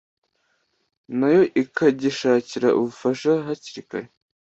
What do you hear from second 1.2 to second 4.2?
yo ikagishakira ubufasha hakiri kare